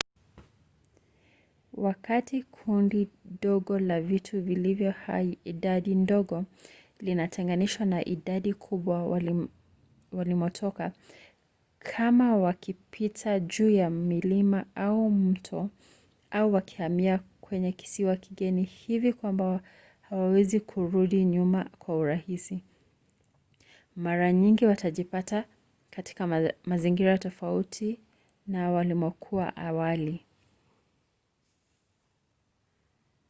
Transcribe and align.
wakati 1.73 2.43
kundi 2.43 3.07
dogo 3.41 3.79
la 3.79 4.01
vitu 4.01 4.41
vilivyo 4.41 4.91
hai 4.91 5.37
idadi 5.43 5.95
ndogo 5.95 6.45
linatenganishwa 6.99 7.85
na 7.85 8.05
idadi 8.05 8.53
kubwa 8.53 9.07
walimotoka 10.11 10.91
kama 11.79 12.37
wakipita 12.37 13.39
juu 13.39 13.69
ya 13.69 13.89
milima 13.89 14.65
au 14.75 15.09
mto 15.09 15.69
au 16.31 16.53
wakihamia 16.53 17.19
kwenye 17.41 17.71
kisiwa 17.71 18.15
kigeni 18.15 18.63
hivi 18.63 19.13
kwamba 19.13 19.61
hawawezi 20.01 20.59
kurudi 20.59 21.25
nyuma 21.25 21.69
kwa 21.79 21.97
urahisi 21.97 22.63
mara 23.95 24.33
nyingi 24.33 24.65
watajipata 24.65 25.45
katika 25.91 26.49
mazingira 26.65 27.17
tofauti 27.17 27.99
na 28.47 28.71
walimokuwa 28.71 29.55
awali 29.57 30.25